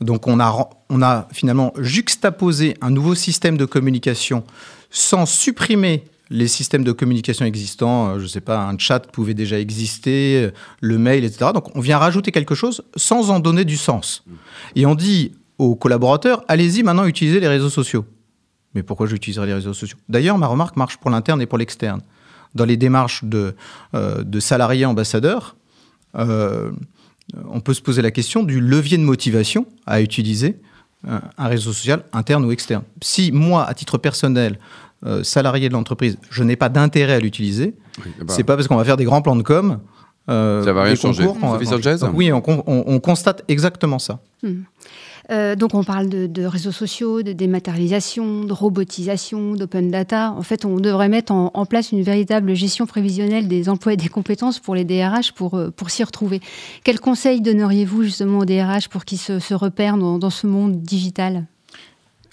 Donc, 0.00 0.26
on 0.26 0.40
a, 0.40 0.68
on 0.88 1.02
a 1.02 1.28
finalement 1.32 1.72
juxtaposé 1.78 2.76
un 2.80 2.90
nouveau 2.90 3.14
système 3.14 3.56
de 3.56 3.64
communication 3.64 4.44
sans 4.90 5.26
supprimer 5.26 6.04
les 6.30 6.46
systèmes 6.46 6.84
de 6.84 6.92
communication 6.92 7.44
existants. 7.44 8.10
Euh, 8.10 8.18
Je 8.18 8.22
ne 8.22 8.28
sais 8.28 8.40
pas, 8.40 8.60
un 8.60 8.78
chat 8.78 9.00
pouvait 9.00 9.34
déjà 9.34 9.58
exister, 9.58 10.44
euh, 10.44 10.50
le 10.80 10.98
mail, 10.98 11.24
etc. 11.24 11.50
Donc, 11.52 11.74
on 11.76 11.80
vient 11.80 11.98
rajouter 11.98 12.30
quelque 12.32 12.54
chose 12.54 12.82
sans 12.96 13.30
en 13.30 13.40
donner 13.40 13.64
du 13.64 13.76
sens. 13.76 14.22
Et 14.76 14.86
on 14.86 14.94
dit 14.94 15.32
aux 15.60 15.74
collaborateurs, 15.76 16.42
allez-y 16.48 16.82
maintenant 16.82 17.04
utiliser 17.04 17.38
les 17.40 17.48
réseaux 17.48 17.68
sociaux. 17.70 18.04
Mais 18.74 18.82
pourquoi 18.82 19.06
j'utiliserai 19.06 19.46
les 19.46 19.54
réseaux 19.54 19.74
sociaux? 19.74 19.98
D'ailleurs, 20.08 20.38
ma 20.38 20.46
remarque 20.46 20.76
marche 20.76 20.96
pour 20.96 21.10
l'interne 21.10 21.42
et 21.42 21.46
pour 21.46 21.58
l'externe. 21.58 22.00
Dans 22.54 22.64
les 22.64 22.76
démarches 22.76 23.24
de, 23.24 23.54
euh, 23.94 24.22
de 24.24 24.40
salariés 24.40 24.86
ambassadeurs, 24.86 25.56
euh, 26.16 26.70
on 27.50 27.60
peut 27.60 27.74
se 27.74 27.82
poser 27.82 28.00
la 28.02 28.10
question 28.10 28.42
du 28.42 28.60
levier 28.60 28.96
de 28.98 29.02
motivation 29.02 29.66
à 29.86 30.00
utiliser 30.00 30.56
euh, 31.08 31.18
un 31.38 31.46
réseau 31.48 31.72
social 31.72 32.04
interne 32.12 32.44
ou 32.44 32.52
externe. 32.52 32.82
Si 33.02 33.30
moi, 33.32 33.64
à 33.66 33.74
titre 33.74 33.98
personnel, 33.98 34.58
euh, 35.06 35.22
salarié 35.22 35.68
de 35.68 35.74
l'entreprise, 35.74 36.16
je 36.30 36.42
n'ai 36.42 36.56
pas 36.56 36.68
d'intérêt 36.68 37.14
à 37.14 37.20
l'utiliser, 37.20 37.74
Oui, 38.04 38.12
bah, 38.20 38.24
c'est 38.28 38.44
pas 38.44 38.56
parce 38.56 38.66
qu'on 38.68 38.76
va 38.76 38.84
faire 38.84 38.96
des 38.96 39.04
grands 39.04 39.22
plans 39.22 39.36
de 39.36 39.42
com. 39.42 39.78
euh, 40.28 40.62
Ça 40.64 40.72
va 40.72 40.82
rien 40.84 40.94
changer. 40.94 41.24
concours 41.24 41.40
qu'on 41.40 41.48
va- 41.50 41.64
Sophie 41.64 41.82
Sanchez 41.82 41.96
Oui, 42.14 42.32
on, 42.32 42.40
con- 42.40 42.62
on- 42.66 42.84
on 42.86 43.00
constate 43.00 43.42
exactement 43.48 43.98
ça. 43.98 44.20
Euh, 45.30 45.54
donc 45.54 45.74
on 45.74 45.84
parle 45.84 46.08
de, 46.08 46.44
réseaux 46.44 46.72
sociaux, 46.72 47.22
de 47.22 47.32
dématérialisation, 47.32 48.44
de 48.44 48.52
robotisation, 48.52 49.54
d'open 49.54 49.90
data. 49.90 50.32
En 50.32 50.42
fait, 50.42 50.64
on 50.64 50.76
devrait 50.76 51.08
mettre 51.08 51.32
en, 51.32 51.66
place 51.66 51.92
une 51.92 52.02
véritable 52.02 52.54
gestion 52.54 52.86
prévisionnelle 52.86 53.46
des 53.46 53.68
emplois 53.68 53.92
et 53.92 53.96
des 53.96 54.08
compétences 54.08 54.58
pour 54.58 54.74
les 54.74 54.84
DRH 54.84 55.32
pour, 55.32 55.54
euh, 55.54 55.70
pour 55.70 55.90
s'y 55.90 56.02
retrouver. 56.02 56.40
Quels 56.82 56.98
conseils 56.98 57.40
donneriez-vous 57.40 58.02
justement 58.02 58.38
aux 58.38 58.44
DRH 58.44 58.88
pour 58.88 59.04
qu'ils 59.04 59.18
se, 59.18 59.54
repèrent 59.54 59.96
dans, 59.96 60.30
ce 60.30 60.46
monde 60.46 60.82
digital? 60.82 61.46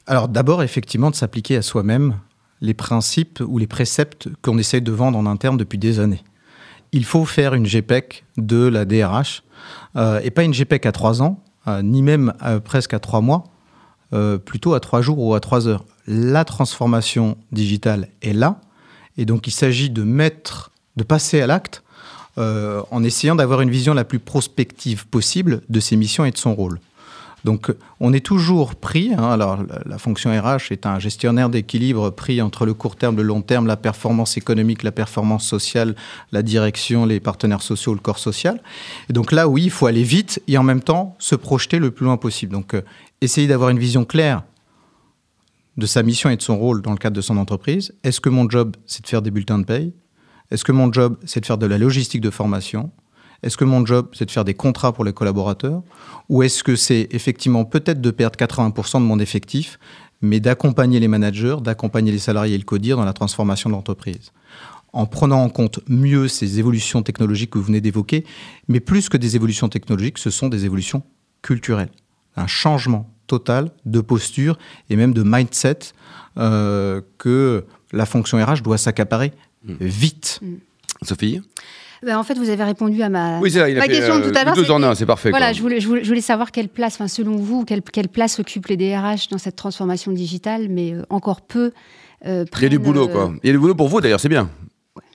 Alors 0.08 0.28
d'abord, 0.28 0.64
effectivement, 0.64 1.12
de 1.12 1.16
s'appliquer 1.16 1.58
à 1.58 1.62
soi-même 1.62 2.16
les 2.62 2.74
principes 2.74 3.44
ou 3.46 3.60
les 3.60 3.68
préceptes 3.68 4.30
qu'on 4.42 4.58
essaye 4.58 4.82
de 4.82 4.92
vendre 4.92 5.20
en 5.20 5.28
interne 5.28 5.58
depuis 5.58 5.78
des 5.78 6.00
années. 6.00 6.24
Il 6.94 7.06
faut 7.06 7.26
faire 7.26 7.54
une 7.54 7.66
GPEC 7.66 8.26
de 8.38 8.66
la 8.68 8.86
DRH, 8.86 9.44
euh, 9.96 10.20
et 10.24 10.32
pas 10.32 10.44
une 10.44 10.54
GPEC 10.54 10.86
à 10.86 10.92
trois 10.92 11.22
ans, 11.22 11.44
ni 11.84 12.02
même 12.02 12.34
euh, 12.44 12.60
presque 12.60 12.94
à 12.94 13.00
trois 13.00 13.22
mois, 13.22 13.44
euh, 14.14 14.38
plutôt 14.38 14.74
à 14.74 14.80
trois 14.80 15.02
jours 15.02 15.20
ou 15.20 15.34
à 15.34 15.40
trois 15.40 15.68
heures. 15.68 15.84
La 16.08 16.46
transformation 16.46 17.38
digitale 17.52 18.08
est 18.22 18.34
là, 18.34 18.62
et 19.18 19.26
donc 19.26 19.48
il 19.48 19.52
s'agit 19.52 19.90
de 19.90 20.04
mettre, 20.04 20.72
de 20.96 21.04
passer 21.04 21.42
à 21.42 21.48
l'acte 21.48 21.84
euh, 22.38 22.82
en 22.92 23.04
essayant 23.04 23.36
d'avoir 23.36 23.62
une 23.62 23.70
vision 23.70 23.94
la 23.94 24.06
plus 24.06 24.20
prospective 24.20 25.08
possible 25.08 25.62
de 25.70 25.80
ses 25.80 25.96
missions 25.96 26.24
et 26.24 26.32
de 26.32 26.38
son 26.38 26.56
rôle. 26.56 26.80
Donc 27.48 27.74
on 28.02 28.12
est 28.12 28.26
toujours 28.26 28.76
pris, 28.76 29.14
hein, 29.14 29.24
alors 29.24 29.60
la, 29.86 29.98
fonction 29.98 30.32
RH 30.32 30.74
est 30.74 30.86
un 30.86 31.00
gestionnaire 31.00 31.50
d'équilibre 31.50 32.10
pris 32.10 32.42
entre 32.42 32.66
le 32.66 32.74
court 32.74 32.98
terme, 32.98 33.16
le 33.16 33.24
long 33.24 33.42
terme, 33.42 33.68
la 33.68 33.78
performance 33.78 34.36
économique, 34.36 34.84
la 34.84 34.92
performance 34.92 35.48
sociale, 35.48 35.96
la 36.34 36.42
direction, 36.42 37.06
les 37.06 37.22
partenaires 37.22 37.62
sociaux, 37.62 37.94
le 37.94 38.02
corps 38.02 38.20
social. 38.20 38.62
Et 39.10 39.14
donc 39.14 39.32
là, 39.32 39.48
oui, 39.48 39.64
il 39.64 39.70
faut 39.70 39.86
aller 39.86 40.04
vite 40.04 40.44
et 40.50 40.58
en 40.58 40.64
même 40.64 40.82
temps 40.82 41.16
se 41.20 41.36
projeter 41.36 41.80
le 41.80 41.90
plus 41.90 42.04
loin 42.04 42.18
possible. 42.18 42.52
Donc 42.52 42.74
euh, 42.74 42.82
essayer 43.22 43.48
d'avoir 43.48 43.70
une 43.70 43.80
vision 43.80 44.04
claire 44.04 44.44
de 45.78 45.86
sa 45.86 46.04
mission 46.04 46.30
et 46.30 46.36
de 46.36 46.42
son 46.42 46.58
rôle 46.58 46.82
dans 46.82 46.92
le 46.92 46.98
cadre 46.98 47.16
de 47.16 47.22
son 47.22 47.38
entreprise. 47.38 47.94
Est-ce 48.04 48.20
que 48.20 48.28
mon 48.28 48.50
job, 48.50 48.76
c'est 48.86 49.04
de 49.04 49.08
faire 49.08 49.22
des 49.22 49.32
bulletins 49.32 49.60
de 49.60 49.64
paye? 49.64 49.94
Est-ce 50.52 50.66
que 50.66 50.74
mon 50.74 50.92
job, 50.92 51.18
c'est 51.24 51.40
de 51.40 51.46
faire 51.46 51.58
de 51.58 51.66
la 51.66 51.78
logistique 51.78 52.20
de 52.20 52.30
formation? 52.30 52.92
Est-ce 53.44 53.58
que 53.58 53.66
mon 53.66 53.86
job, 53.86 54.10
c'est 54.14 54.26
de 54.26 54.32
faire 54.32 54.46
des 54.46 54.54
contrats 54.54 54.94
pour 54.94 55.04
les 55.04 55.14
collaborateurs 55.14 55.84
Ou 56.30 56.44
est-ce 56.44 56.64
que 56.64 56.76
c'est 56.76 57.08
effectivement 57.12 57.66
peut-être 57.66 58.02
de 58.02 58.12
perdre 58.12 58.38
80% 58.38 59.00
de 59.00 59.06
mon 59.06 59.20
effectif, 59.20 59.80
mais 60.22 60.40
d'accompagner 60.40 61.00
les 61.00 61.08
managers, 61.08 61.58
d'accompagner 61.62 62.12
les 62.12 62.20
salariés 62.20 62.56
et 62.56 62.58
le 62.58 62.64
codir 62.64 62.98
dans 62.98 63.06
la 63.06 63.14
transformation 63.14 63.70
de 63.70 63.76
l'entreprise? 63.76 64.32
En 64.94 65.06
prenant 65.06 65.44
en 65.44 65.50
compte 65.50 65.80
mieux 65.88 66.28
ces 66.28 66.60
évolutions 66.60 67.04
technologiques 67.04 67.52
que 67.52 67.58
vous 67.58 67.66
venez 67.66 67.82
d'évoquer, 67.82 68.26
mais 68.68 68.80
plus 68.80 69.10
que 69.10 69.18
des 69.18 69.36
évolutions 69.36 69.70
technologiques, 69.70 70.18
ce 70.18 70.30
sont 70.30 70.48
des 70.48 70.66
évolutions 70.66 71.04
culturelles. 71.42 71.92
Un 72.36 72.48
changement 72.48 73.10
total 73.28 73.72
de 73.86 74.02
posture 74.02 74.58
et 74.90 74.96
même 74.96 75.14
de 75.14 75.22
mindset 75.24 75.80
euh, 76.38 77.02
que 77.18 77.66
la 77.92 78.06
fonction 78.06 78.44
RH 78.44 78.62
doit 78.64 78.78
s'accaparer 78.78 79.34
mmh. 79.66 79.74
vite. 79.82 80.40
Mmh. 80.42 80.56
Sophie? 81.04 81.42
Ben, 82.04 82.18
en 82.18 82.24
fait, 82.24 82.36
vous 82.38 82.50
avez 82.50 82.64
répondu 82.64 83.02
à 83.02 83.10
ma, 83.10 83.40
oui, 83.40 83.52
il 83.52 83.60
a 83.60 83.82
fait, 83.82 83.88
question 83.88 84.16
euh, 84.16 84.30
tout 84.32 84.38
à 84.38 84.44
l'heure. 84.44 84.56
Deux 84.56 84.72
en 84.72 84.84
un, 84.84 84.96
c'est 84.96 85.06
parfait. 85.06 85.30
Voilà, 85.30 85.54
je 85.54 85.62
voulais, 85.62 85.80
je, 85.80 85.88
voulais, 85.88 86.04
je 86.04 86.08
voulais, 86.08 86.22
savoir 86.22 86.52
quelle 86.52 86.70
place, 86.70 87.00
selon 87.08 87.38
vous, 87.38 87.66
quelle, 87.66 87.82
quelle, 87.82 88.10
place 88.10 88.40
occupent 88.40 88.68
les 88.68 88.78
DRH 88.78 89.30
dans 89.30 89.38
cette 89.38 89.56
transformation 89.56 90.12
digitale, 90.12 90.68
mais 90.70 90.94
euh, 90.94 91.04
encore 91.10 91.42
peu. 91.42 91.72
Euh, 92.26 92.46
il 92.58 92.64
y 92.64 92.66
a 92.66 92.70
du 92.70 92.80
boulot, 92.80 93.08
quoi. 93.08 93.34
Il 93.44 93.48
y 93.48 93.50
a 93.50 93.54
du 93.54 93.60
boulot 93.60 93.76
pour 93.76 93.88
vous, 93.88 94.02
d'ailleurs, 94.02 94.20
c'est 94.20 94.30
bien. 94.30 94.50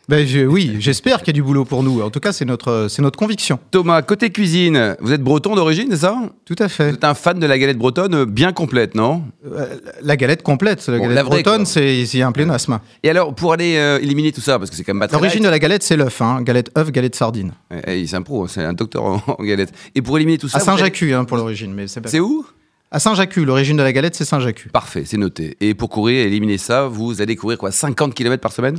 Ben, 0.08 0.26
je, 0.26 0.40
oui, 0.40 0.76
j'espère 0.80 1.18
qu'il 1.18 1.28
y 1.28 1.30
a 1.30 1.32
du 1.34 1.42
boulot 1.42 1.64
pour 1.64 1.82
nous. 1.82 2.02
En 2.02 2.10
tout 2.10 2.18
cas, 2.18 2.32
c'est 2.32 2.44
notre, 2.44 2.88
c'est 2.90 3.02
notre 3.02 3.18
conviction. 3.18 3.60
Thomas, 3.70 4.02
côté 4.02 4.30
cuisine, 4.30 4.96
vous 5.00 5.12
êtes 5.12 5.22
breton 5.22 5.54
d'origine, 5.54 5.86
c'est 5.90 5.98
ça? 5.98 6.18
Tout 6.44 6.56
à 6.58 6.68
fait. 6.68 6.88
Vous 6.88 6.94
êtes 6.96 7.04
un 7.04 7.14
fan 7.14 7.38
de 7.38 7.46
la 7.46 7.56
galette 7.58 7.78
bretonne 7.78 8.24
bien 8.24 8.52
complète, 8.52 8.96
non? 8.96 9.22
Euh, 9.46 9.76
La 10.02 10.16
galette 10.16 10.42
complète. 10.42 10.86
La 10.88 10.96
bon, 10.98 11.04
galette 11.04 11.16
la 11.16 11.22
vraie, 11.22 11.42
bretonne, 11.42 11.66
c'est 11.66 12.20
a 12.20 12.26
un 12.26 12.32
pléonasme. 12.32 12.80
Et 13.04 13.10
alors, 13.10 13.32
pour 13.34 13.52
aller 13.52 13.76
euh, 13.76 14.00
éliminer 14.00 14.32
tout 14.32 14.40
ça, 14.40 14.58
parce 14.58 14.70
que 14.70 14.76
c'est 14.76 14.82
quand 14.82 14.92
même 14.92 15.00
pas 15.00 15.08
très 15.08 15.16
L'origine 15.16 15.44
de 15.44 15.48
la 15.48 15.60
galette, 15.60 15.84
c'est 15.84 15.96
l'œuf. 15.96 16.20
Hein. 16.20 16.42
Galette 16.42 16.70
œuf, 16.76 16.90
galette 16.90 17.14
sardine. 17.14 17.52
Eh, 17.86 18.06
c'est 18.06 18.16
un 18.16 18.22
pro, 18.22 18.48
c'est 18.48 18.64
un 18.64 18.72
docteur 18.72 19.04
en, 19.04 19.22
en, 19.26 19.42
galette. 19.44 19.72
Et 19.94 20.02
pour 20.02 20.16
éliminer 20.16 20.38
tout 20.38 20.48
ça. 20.48 20.58
À 20.58 20.60
Saint-Jacques, 20.60 21.02
hein, 21.04 21.24
pour 21.24 21.36
l'origine. 21.36 21.72
mais 21.72 21.86
C'est 21.86 22.20
où? 22.20 22.44
À 22.90 22.98
Saint-Jacques, 22.98 23.36
l'origine 23.36 23.76
de 23.76 23.82
la 23.82 23.92
galette, 23.92 24.14
c'est 24.14 24.26
Saint-Jacques. 24.26 24.68
Parfait, 24.70 25.04
c'est 25.06 25.16
noté. 25.16 25.56
Et 25.60 25.72
pour 25.74 25.88
courir 25.88 26.18
et 26.18 26.26
éliminer 26.26 26.58
ça, 26.58 26.88
vous 26.88 27.22
allez 27.22 27.36
courir 27.36 27.56
quoi 27.56 27.70
50 27.70 28.12
km 28.14 28.40
par 28.42 28.52
semaine? 28.52 28.78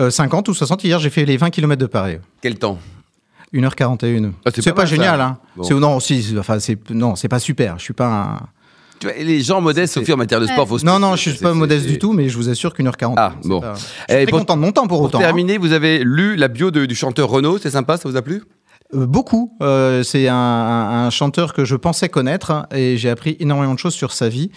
Euh, 0.00 0.10
50 0.10 0.48
ou 0.48 0.54
60. 0.54 0.84
Hier, 0.84 0.98
j'ai 0.98 1.10
fait 1.10 1.24
les 1.24 1.36
20 1.36 1.50
km 1.50 1.80
de 1.80 1.86
Paris. 1.86 2.18
Quel 2.40 2.58
temps? 2.58 2.78
1h41. 3.52 4.32
Ah, 4.44 4.50
c'est 4.52 4.62
pas, 4.64 4.72
pas 4.72 4.84
génial. 4.84 5.20
Hein. 5.20 5.38
Bon. 5.56 5.78
Non, 5.78 6.00
si, 6.00 6.34
enfin, 6.38 6.58
c'est 6.58 6.78
non, 6.90 7.14
c'est 7.14 7.28
pas 7.28 7.38
super. 7.38 7.78
Je 7.78 7.84
suis 7.84 7.94
pas 7.94 8.06
un. 8.06 8.40
Tu 8.98 9.06
vois, 9.06 9.16
les 9.16 9.42
gens 9.42 9.60
modestes, 9.60 9.94
Sophie, 9.94 10.12
en 10.12 10.16
matière 10.16 10.40
de 10.40 10.46
sport, 10.46 10.66
faut 10.66 10.78
Non, 10.80 10.98
non, 10.98 11.16
je 11.16 11.30
suis 11.30 11.38
pas 11.38 11.54
modeste 11.54 11.86
du 11.86 11.98
tout, 11.98 12.12
mais 12.12 12.28
je 12.28 12.36
vous 12.36 12.48
assure 12.48 12.74
qu'une 12.74 12.86
heure 12.86 12.96
40. 12.96 13.16
Ah, 13.18 13.32
bon. 13.44 13.60
Pas... 13.60 13.74
Je 13.74 13.80
suis 13.80 13.88
très 14.06 14.26
pour, 14.26 14.38
content 14.40 14.56
de 14.56 14.62
mon 14.62 14.72
temps 14.72 14.86
pour, 14.86 14.98
pour 14.98 15.00
autant. 15.06 15.18
Pour 15.18 15.20
terminer, 15.20 15.56
hein. 15.56 15.58
vous 15.60 15.72
avez 15.72 16.02
lu 16.02 16.36
la 16.36 16.48
bio 16.48 16.70
de, 16.70 16.86
du 16.86 16.94
chanteur 16.94 17.28
Renaud, 17.28 17.58
c'est 17.58 17.70
sympa, 17.70 17.96
ça 17.96 18.08
vous 18.08 18.16
a 18.16 18.22
plu? 18.22 18.42
Euh, 18.94 19.06
Beaucoup. 19.06 19.56
Euh, 19.62 20.02
c'est 20.02 20.28
un, 20.28 20.34
un, 20.34 21.06
un, 21.06 21.10
chanteur 21.10 21.52
que 21.52 21.64
je 21.64 21.76
pensais 21.76 22.08
connaître 22.08 22.66
et 22.72 22.96
j'ai 22.96 23.10
appris 23.10 23.36
énormément 23.40 23.74
de 23.74 23.78
choses 23.78 23.94
sur 23.94 24.12
sa 24.12 24.28
vie. 24.28 24.50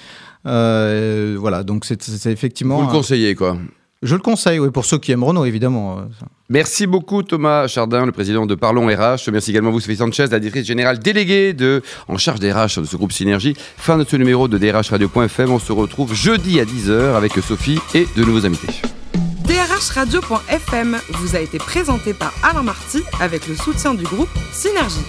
Euh, 0.45 1.35
voilà, 1.39 1.63
donc 1.63 1.85
c'est 1.85 2.27
effectivement. 2.27 2.77
Vous 2.77 2.87
le 2.87 2.91
conseillez, 2.91 3.35
quoi 3.35 3.57
je 4.03 4.15
le 4.15 4.21
conseille, 4.21 4.59
oui, 4.59 4.69
pour 4.69 4.85
ceux 4.85 4.99
qui 4.99 5.11
aiment 5.11 5.23
Renault, 5.23 5.45
évidemment. 5.45 6.01
Merci 6.49 6.85
beaucoup 6.87 7.23
Thomas 7.23 7.67
Chardin, 7.67 8.05
le 8.05 8.11
président 8.11 8.45
de 8.45 8.55
Parlons 8.55 8.87
RH. 8.87 9.29
Merci 9.31 9.51
également 9.51 9.71
vous, 9.71 9.79
Sophie 9.79 9.97
Sanchez, 9.97 10.27
la 10.27 10.39
directrice 10.39 10.65
générale 10.65 10.99
déléguée 10.99 11.53
de, 11.53 11.81
en 12.07 12.17
charge 12.17 12.39
des 12.39 12.51
RH 12.51 12.79
de 12.79 12.85
ce 12.85 12.95
groupe 12.95 13.11
Synergie. 13.11 13.55
Fin 13.77 13.97
de 13.97 14.05
ce 14.07 14.15
numéro 14.15 14.47
de 14.47 14.57
drhradio.fm. 14.57 15.51
On 15.51 15.59
se 15.59 15.71
retrouve 15.71 16.13
jeudi 16.13 16.59
à 16.59 16.65
10h 16.65 17.15
avec 17.15 17.33
Sophie 17.33 17.79
et 17.95 18.07
de 18.15 18.23
nouveaux 18.23 18.45
invités. 18.45 18.81
drhradio.fm 19.45 20.97
vous 21.13 21.35
a 21.35 21.39
été 21.39 21.57
présenté 21.57 22.13
par 22.13 22.33
Alain 22.43 22.63
Marty 22.63 23.01
avec 23.19 23.47
le 23.47 23.55
soutien 23.55 23.95
du 23.95 24.03
groupe 24.03 24.29
Synergie. 24.51 25.05